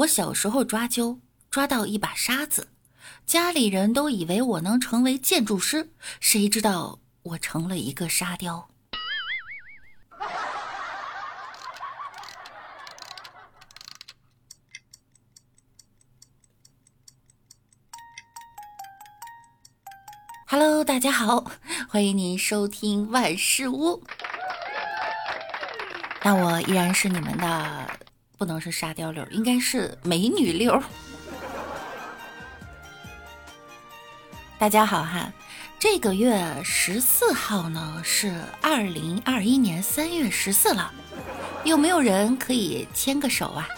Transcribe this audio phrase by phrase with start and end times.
[0.00, 1.18] 我小时候抓阄
[1.50, 2.68] 抓到一把沙子，
[3.26, 8.70] 家里人都以为我能成为建筑师，谁知道我成了一个沙雕。
[20.46, 21.44] Hello，大家好，
[21.90, 24.02] 欢迎您收听万事屋。
[26.22, 27.90] 那我依然是你们的，
[28.40, 30.82] 不能是沙雕溜，应该是美女溜。
[34.58, 35.30] 大家好哈，
[35.78, 40.90] 这个月十四号呢是二零二一年三月十四了，
[41.64, 43.68] 有没有人可以牵个手啊？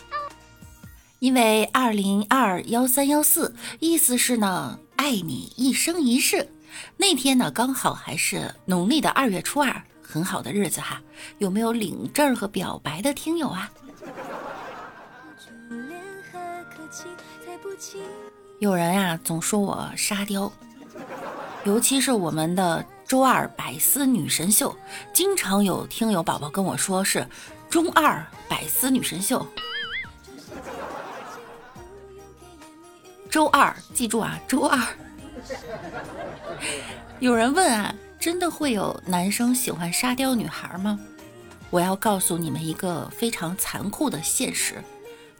[1.19, 6.49] 因为二零二幺三幺四，意思是呢，爱你一生一世。
[6.97, 9.83] 那天呢刚好还是农历的二月初二。
[10.01, 11.03] 很好的日子哈，
[11.39, 13.73] 有没有领证和表白的听友啊？
[18.59, 20.53] 有人呀总说我沙雕，
[21.65, 24.77] 尤其是我们的周二百思女神秀，
[25.13, 27.27] 经常有听友宝宝跟我说是
[27.69, 29.47] 中二百思女神秀。
[33.31, 34.79] 周二，记住啊，周二。
[37.21, 37.95] 有人问啊。
[38.23, 40.97] 真的会有男生喜欢沙雕女孩吗？
[41.71, 44.77] 我要告诉你们一个非常残酷的现实：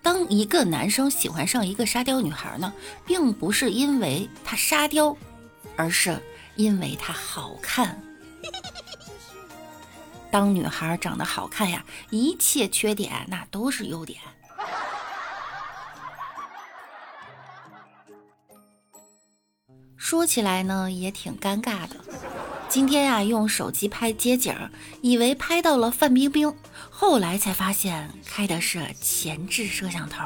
[0.03, 2.73] 当一个男生喜欢上一个沙雕女孩呢，
[3.07, 5.17] 并不是因为她沙雕，
[5.77, 6.21] 而是
[6.57, 8.03] 因为她好看。
[10.31, 14.21] 当女孩长得好看呀，一切缺点那都是优点。
[19.97, 21.97] 说起来呢，也挺尴尬的。
[22.73, 24.57] 今天呀，用手机拍街景，
[25.03, 26.57] 以为拍到了范冰冰，
[26.89, 30.25] 后来才发现开的是前置摄像头。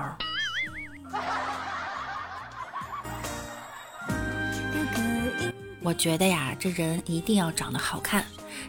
[5.83, 8.25] 我觉得呀，这人一定要长得好看，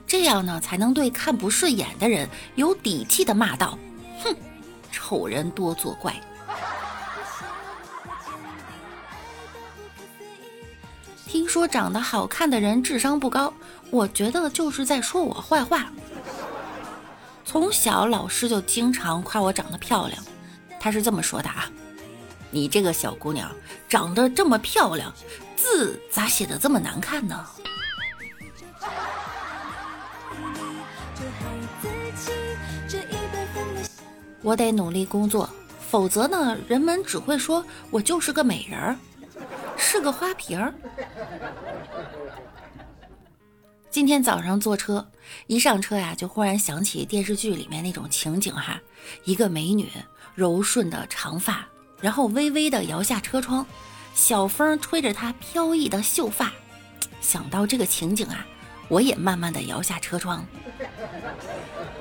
[0.08, 3.78] 这样呢，才能对看不顺眼的人有底气的骂道
[4.24, 4.36] ：“哼，
[4.92, 6.20] 丑人多作怪。”
[11.38, 13.54] 听说长得好看的人智商不高，
[13.92, 15.92] 我觉得就是在说我坏话。
[17.46, 20.20] 从小老师就经常夸我长得漂亮，
[20.80, 21.70] 他是这么说的啊
[22.50, 23.52] ：“你这个小姑娘
[23.88, 25.14] 长得这么漂亮，
[25.56, 27.46] 字咋写的这么难看呢？”
[34.42, 35.48] 我得努力工作，
[35.88, 38.96] 否则呢，人们只会说我就是个美人儿。
[39.78, 40.74] 是个花瓶儿。
[43.90, 45.08] 今天早上坐车，
[45.48, 48.80] 一上车呀，就忽然想起电视剧里面那种情景哈，
[49.24, 49.90] 一个美女
[50.36, 51.68] 柔顺的长发，
[52.00, 53.66] 然后微微的摇下车窗，
[54.14, 56.52] 小风吹着她飘逸的秀发。
[57.22, 58.46] 想到这个情景啊，
[58.88, 60.46] 我也慢慢的摇下车窗。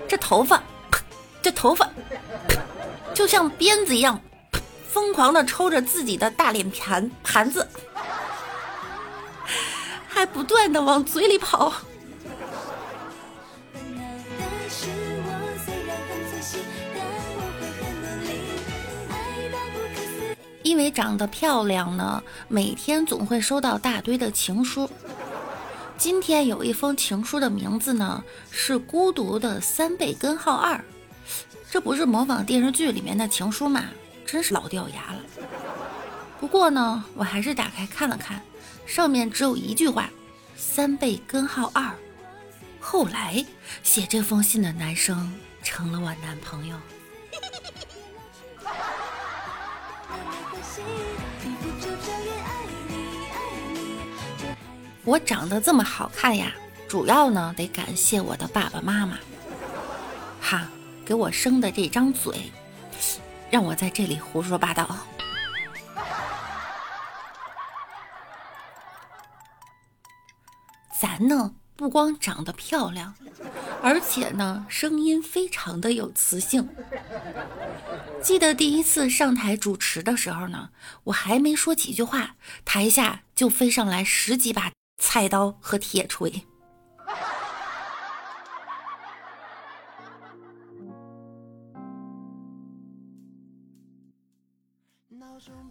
[0.07, 0.63] 这头发，
[1.41, 1.89] 这头发，
[3.15, 4.21] 就像鞭子一样。
[4.97, 7.69] 疯狂的抽着自己的大脸盘盘子，
[10.09, 11.71] 还不断的往嘴里跑。
[20.63, 24.89] 因为长得漂亮呢，每天总会收到大堆的情书。
[25.99, 30.83] 今天有一封情书的名字呢是孤独的三倍根号二，
[31.71, 33.85] 这不是模仿电视剧里面的情书吗？
[34.27, 35.21] 真是老掉牙了。
[36.41, 38.43] 不过呢，我还是打开看了看，
[38.85, 40.11] 上面只有一句话
[40.57, 41.91] ：“三倍根号二。”
[42.81, 43.45] 后来
[43.83, 45.33] 写这封信的男生
[45.63, 46.77] 成了我男朋友。
[55.05, 56.53] 我长得这么好看呀，
[56.89, 59.19] 主要呢得感谢我的爸爸妈妈，
[60.41, 60.69] 哈，
[61.05, 62.53] 给我生的这张嘴。
[63.51, 64.97] 让我在这里胡说八道。
[70.99, 73.15] 咱呢不光长得漂亮，
[73.83, 76.69] 而且呢声音非常的有磁性。
[78.23, 80.71] 记得第一次上台主持的时候呢，
[81.05, 86.47] 我还没说几句话，台下就飞上来十几把菜刀和铁锤。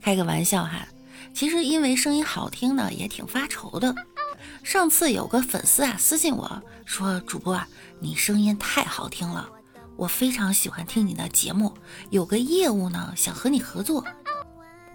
[0.05, 0.87] 开个玩笑哈，
[1.33, 3.95] 其实因为声音好听呢，也挺发愁的。
[4.61, 7.67] 上次有个粉丝啊私信我说：“主播啊，
[7.99, 9.49] 你声音太好听了，
[9.95, 11.73] 我非常喜欢听你的节目，
[12.11, 14.05] 有个业务呢，想和你合作，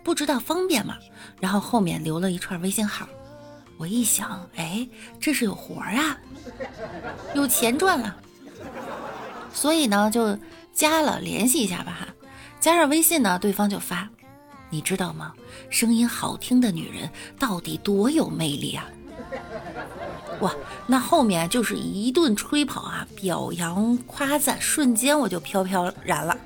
[0.04, 0.96] 不知道方便吗？
[1.40, 3.08] 然后后面留了一串微信号。
[3.78, 6.16] 我一想，哎，这是有活儿啊，
[7.34, 8.16] 有钱赚了，
[9.52, 10.38] 所以呢就
[10.72, 12.06] 加了，联系一下吧哈。
[12.60, 14.08] 加上微信呢，对方就发，
[14.70, 15.34] 你知道吗？
[15.68, 18.86] 声音好听的女人到底多有魅力啊！
[20.40, 20.54] 哇，
[20.86, 26.36] 那后面就是一顿吹捧啊，表扬夸赞，瞬间我就飘飘然了。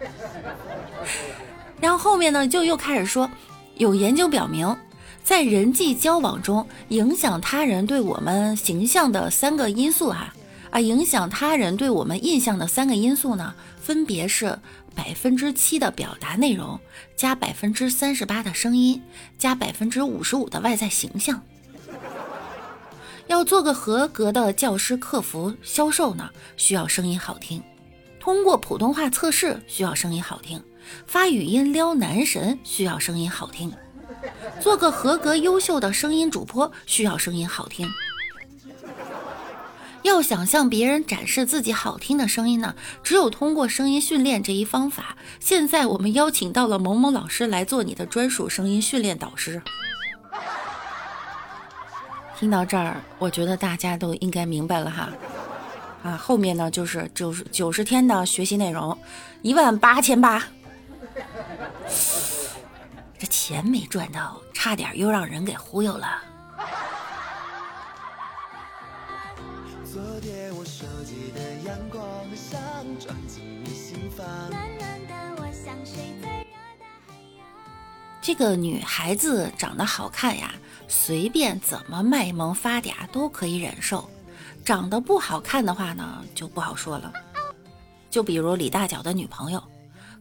[1.80, 3.30] 然后后面呢，就又开始说，
[3.76, 4.74] 有研究表明，
[5.22, 10.32] 在人际交往中，影响他人对我们形象的三个因素哈
[10.74, 14.58] 啊，影响他人对我们印象的三个因素呢，分别是
[14.92, 16.80] 百分之七的表达内容，
[17.14, 19.00] 加百分之三十八的声音，
[19.38, 21.40] 加百分之五十五的外在形象。
[23.28, 27.60] 要做个合格的教师、客服、销售呢，需要声音好听；
[28.18, 30.58] 通过普通话测试需要声音好听；
[31.06, 33.70] 发语音撩男神需要声音好听；
[34.60, 37.88] 做个合格优秀的声音主播需要声音好听。
[40.04, 45.16] 要想向别人展示自己好听的声音呢，只有通过声音训练这一方法。
[45.40, 49.62] 现在我们邀请到了某某老师来做你的专属声音训练导师。
[52.38, 55.08] 听到这儿，我觉得大家都应该明白了哈，
[56.02, 58.96] 啊，后面呢就是九十九十天的学习内容，
[59.40, 60.44] 一万八千八，
[63.18, 66.33] 这钱没赚到，差点又让人给忽悠了。
[69.94, 72.02] 昨天我收集的阳光
[72.34, 72.60] 像
[72.98, 76.44] 装进你心房暖暖的我想睡在
[78.20, 80.52] 这个女孩子长得好看呀。
[80.88, 84.10] 随便怎么卖萌发嗲都可以忍受，
[84.64, 87.12] 长得不好看的话呢，就不好说了。
[88.10, 89.62] 就比如李大脚的女朋友，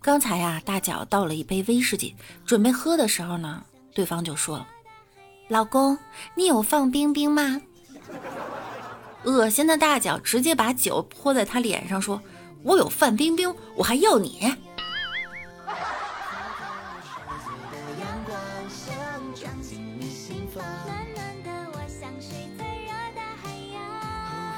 [0.03, 2.15] 刚才呀，大脚倒了一杯威士忌，
[2.45, 3.63] 准备喝的时候呢，
[3.95, 4.63] 对方就说
[5.49, 5.97] ：“老公，
[6.35, 7.59] 你有放冰冰吗？”
[9.23, 12.21] 恶心的大脚直接把酒泼在他脸上，说
[12.63, 14.53] ：“我有范冰冰，我还要你。”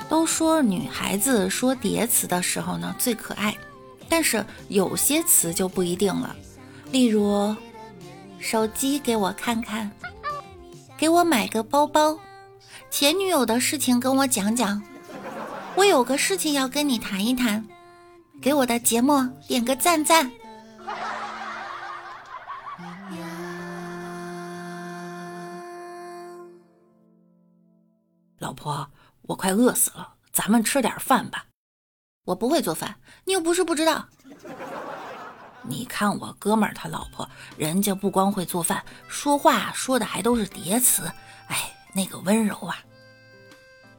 [0.08, 3.58] 都说女孩子说叠词的时候呢最可爱，
[4.08, 6.36] 但是有些词就不一定了。
[6.92, 7.56] 例如，
[8.40, 9.92] 手机给我看看，
[10.96, 12.18] 给我买个包包，
[12.90, 14.82] 前女友的事情跟我讲讲，
[15.76, 17.66] 我有个事情要跟你谈一谈，
[18.42, 20.32] 给我的节目点个赞赞。
[28.40, 28.88] 老婆。
[29.28, 31.48] 我快饿死了，咱们吃点饭吧。
[32.26, 32.94] 我不会做饭，
[33.24, 34.08] 你又不是不知道。
[35.64, 37.28] 你看我哥们儿他老婆，
[37.58, 41.12] 人家不光会做饭，说话说的还都是叠词，
[41.48, 42.78] 哎，那个温柔啊。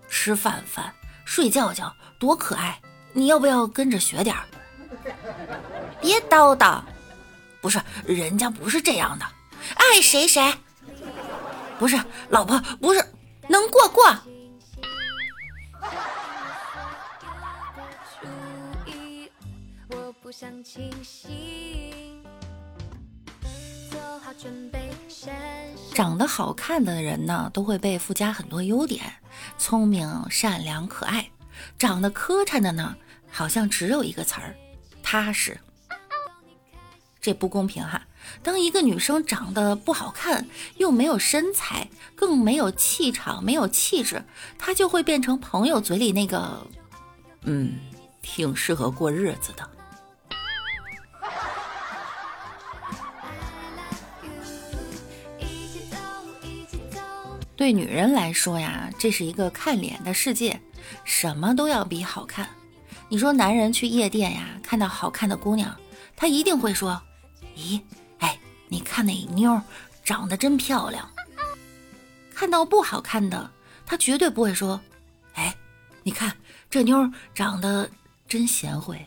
[0.09, 0.95] 吃饭饭，
[1.25, 2.81] 睡觉觉，多可爱！
[3.13, 4.45] 你要不要跟着学点儿？
[6.01, 6.81] 别叨叨，
[7.61, 9.25] 不是，人家不是这样的，
[9.75, 10.53] 爱谁谁。
[11.79, 11.99] 不是，
[12.29, 13.05] 老婆，不是，
[13.49, 14.05] 能过过。
[25.95, 29.03] 长得好看的人呢，都会被附加很多优点，
[29.57, 31.31] 聪明、善良、可爱。
[31.79, 32.95] 长得磕碜的呢，
[33.31, 34.55] 好像只有一个词儿，
[35.03, 35.59] 踏实。
[37.19, 38.07] 这不公平哈！
[38.43, 44.23] 当一个女生长得不好看，又没有身材，更没有气场、没有气质，
[44.59, 46.65] 她就会变成朋友嘴里那个，
[47.43, 47.81] 嗯，
[48.21, 49.69] 挺适合过日子的。
[57.57, 60.61] 对女人来说呀，这是一个看脸的世界，
[61.05, 62.47] 什么都要比好看。
[63.09, 65.75] 你说男人去夜店呀，看到好看的姑娘，
[66.15, 67.01] 他一定会说
[67.57, 67.81] ：“咦，
[68.19, 69.59] 哎，你看那妞
[70.05, 71.09] 长得真漂亮。”
[72.35, 73.51] 看到不好看的，
[73.87, 74.79] 他绝对不会说
[75.33, 75.55] ：“哎，
[76.03, 76.37] 你看
[76.69, 77.89] 这妞长得
[78.29, 79.05] 真贤惠。”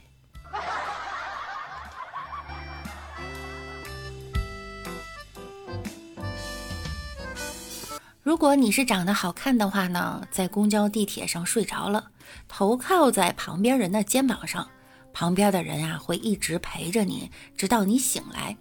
[8.30, 12.12] 如果你是长得好看的话呢，在公交、地铁上睡着了，
[12.48, 14.70] 头靠在旁边人的肩膀上，
[15.12, 18.56] 旁边的人啊会一直陪着你，直到你醒来。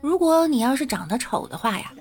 [0.00, 1.92] 如果你要是长得丑的话呀，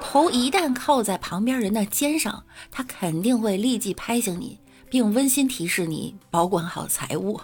[0.00, 4.56] 头一旦靠在旁边人的肩上，他肯定会立即拍醒你，
[4.88, 7.40] 并温馨提示你保管好财物。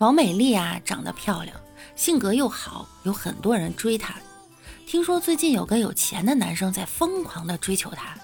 [0.00, 1.54] 王美丽啊，长得漂亮，
[1.94, 4.14] 性格又好，有很多人追她。
[4.86, 8.16] 听说最近有个有钱的男生在疯狂的追求她，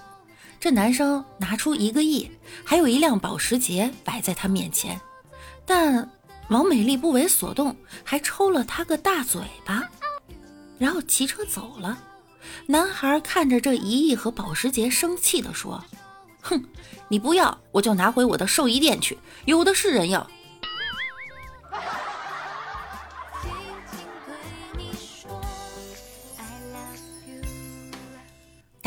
[0.59, 2.31] 这男生拿出一个亿，
[2.65, 4.99] 还有一辆保时捷摆在她面前，
[5.67, 6.09] 但
[6.49, 9.87] 王美丽不为所动，还抽了他个大嘴巴，
[10.79, 11.95] 然后骑车走了。
[12.65, 15.85] 男孩看着这一亿和保时捷，生气地说
[16.41, 16.59] ：“哼，
[17.07, 19.15] 你不要，我就拿回我的寿衣店去，
[19.45, 20.27] 有的是人要。”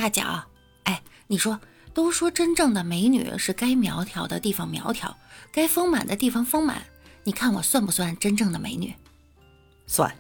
[0.01, 0.43] 大脚，
[0.85, 1.61] 哎，你说，
[1.93, 5.15] 都说真正的美女是该苗条的地方苗条，
[5.53, 6.83] 该丰满的地方丰满。
[7.23, 8.95] 你看我算不算真正的美女？
[9.87, 10.17] 算。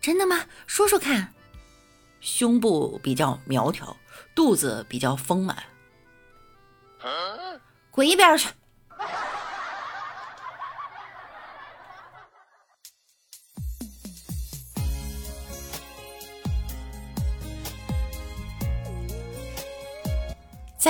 [0.00, 0.44] 真的吗？
[0.66, 1.32] 说说看。
[2.20, 3.96] 胸部比较苗条，
[4.34, 5.56] 肚子比较丰满。
[7.92, 8.48] 滚一边去！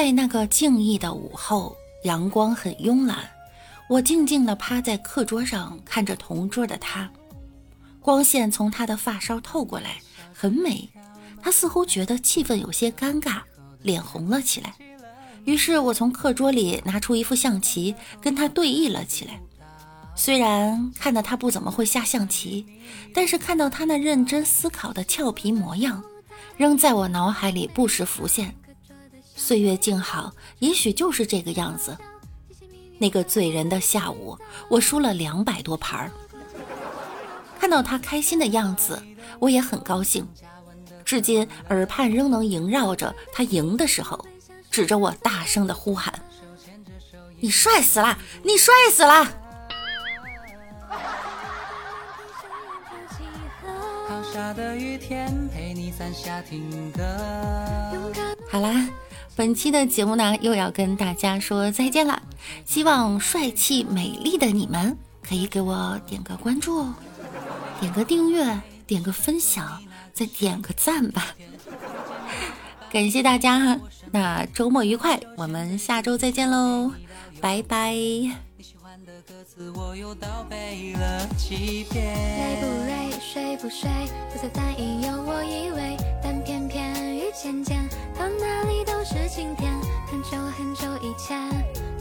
[0.00, 3.28] 在那个静谧的午后，阳光很慵懒，
[3.88, 7.10] 我静静地趴在课桌上，看着同桌的他，
[8.00, 10.00] 光线从他的发梢透过来，
[10.32, 10.88] 很美。
[11.42, 13.40] 他似乎觉得气氛有些尴尬，
[13.82, 14.72] 脸红了起来。
[15.44, 19.40] 于是我从课桌里拿出一副象棋，跟他对弈了起来。
[20.14, 22.64] 虽然看到他不怎么会下象棋，
[23.12, 26.00] 但是看到他那认真思考的俏皮模样，
[26.56, 28.54] 仍在我脑海里不时浮现。
[29.38, 31.96] 岁月静好，也许就是这个样子。
[32.98, 34.36] 那个醉人的下午，
[34.68, 36.10] 我输了两百多盘儿。
[37.58, 39.00] 看到他开心的样子，
[39.38, 40.26] 我也很高兴。
[41.04, 44.22] 至今耳畔仍能萦绕着他赢的时候，
[44.72, 46.12] 指着我大声的呼喊
[47.38, 48.18] ：“你帅死啦！
[48.42, 49.24] 你帅死了！”
[58.50, 58.88] 好啦，
[59.38, 62.20] 本期的节目呢又要跟大家说再见了。
[62.64, 66.84] 希望帅气美丽的你们可以给我点个关注，
[67.78, 69.80] 点个订阅，点个分享。
[70.12, 71.26] 再点个赞吧，
[72.90, 73.78] 感谢大家哈！
[74.10, 76.90] 那周末愉快，我们下周再见喽，
[77.40, 77.92] 拜拜。
[77.92, 78.32] 累
[82.60, 83.88] 不累，睡不睡，
[84.32, 86.37] 不再担忧我以为，但
[87.40, 89.72] 渐渐，到哪里都是晴天。
[90.10, 91.48] 很久很久以前，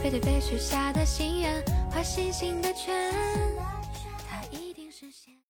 [0.02, 3.14] 背对背许下的心愿，画星星的圈。